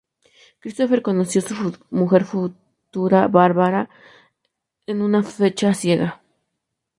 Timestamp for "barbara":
3.27-3.87